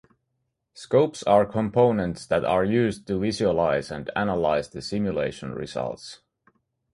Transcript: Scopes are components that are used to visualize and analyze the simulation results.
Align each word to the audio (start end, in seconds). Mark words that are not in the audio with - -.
Scopes 0.73 1.21
are 1.21 1.45
components 1.45 2.25
that 2.25 2.43
are 2.43 2.65
used 2.65 3.05
to 3.05 3.19
visualize 3.19 3.91
and 3.91 4.09
analyze 4.15 4.67
the 4.67 4.81
simulation 4.81 5.53
results. 5.53 6.21